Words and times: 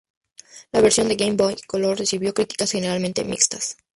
La 0.71 0.81
versión 0.81 1.07
de 1.09 1.15
Game 1.15 1.35
Boy 1.35 1.55
Color 1.67 1.99
recibió 1.99 2.33
críticas 2.33 2.71
generalmente 2.71 3.23
mixtas. 3.23 3.77